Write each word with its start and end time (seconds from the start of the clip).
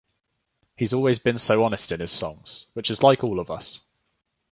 He's 0.77 0.93
always 0.95 1.19
been 1.19 1.37
so 1.37 1.63
honest 1.63 1.91
in 1.91 1.99
his 1.99 2.11
songs, 2.11 2.65
which 2.73 2.89
is 2.89 3.03
like 3.03 3.23
all 3.23 3.39
of 3.39 3.51
us. 3.51 3.81